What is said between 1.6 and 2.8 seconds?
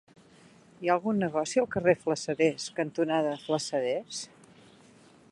al carrer Flassaders